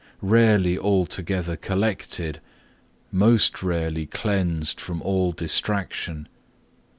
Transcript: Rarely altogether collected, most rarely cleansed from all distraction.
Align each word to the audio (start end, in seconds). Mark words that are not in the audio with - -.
Rarely 0.23 0.79
altogether 0.79 1.55
collected, 1.55 2.41
most 3.11 3.61
rarely 3.61 4.07
cleansed 4.07 4.81
from 4.81 4.99
all 5.03 5.31
distraction. 5.31 6.27